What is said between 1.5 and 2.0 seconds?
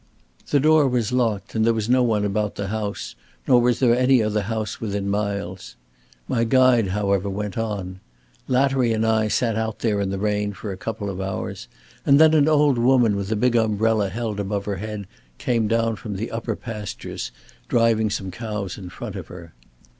and there was